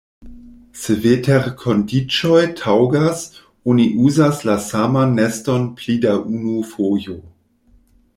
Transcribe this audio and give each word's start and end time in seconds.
Se 0.83 0.93
veterkondiĉoj 1.03 2.39
taŭgas, 2.61 3.21
oni 3.73 3.85
uzas 4.07 4.39
la 4.51 4.55
saman 4.69 5.13
neston 5.21 5.69
pli 5.83 5.99
da 6.07 6.15
unu 6.39 6.57
fojo. 6.73 7.19